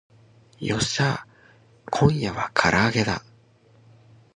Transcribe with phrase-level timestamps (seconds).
[0.59, 3.21] よっしゃー今夜は唐揚げだ